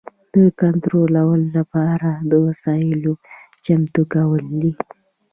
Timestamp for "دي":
4.61-4.71